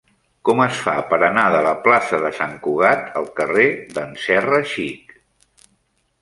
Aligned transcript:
Com 0.49 0.61
es 0.63 0.77
fa 0.85 0.93
per 1.11 1.19
anar 1.27 1.43
de 1.55 1.59
la 1.67 1.73
plaça 1.87 2.19
de 2.23 2.31
Sant 2.37 2.55
Cugat 2.63 3.05
al 3.21 3.29
carrer 3.41 3.67
d'en 3.99 4.17
Serra 4.25 4.63
Xic? 4.73 5.15